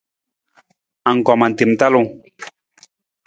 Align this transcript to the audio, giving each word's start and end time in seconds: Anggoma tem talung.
Anggoma 1.09 1.47
tem 1.57 1.71
talung. 1.79 2.09